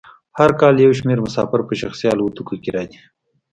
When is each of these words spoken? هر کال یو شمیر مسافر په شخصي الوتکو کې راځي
هر 0.39 0.51
کال 0.59 0.75
یو 0.85 0.91
شمیر 0.99 1.19
مسافر 1.25 1.59
په 1.65 1.73
شخصي 1.81 2.05
الوتکو 2.13 2.55
کې 2.63 2.69
راځي 2.75 2.99